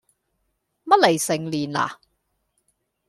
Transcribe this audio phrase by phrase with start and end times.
[0.83, 1.97] 冇嚟成年喇